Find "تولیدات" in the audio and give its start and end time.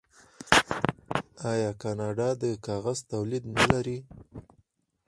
3.11-3.51